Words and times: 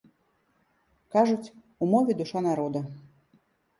Кажуць, 1.15 1.51
у 1.83 1.91
мове 1.93 2.11
душа 2.23 2.39
народа. 2.49 2.79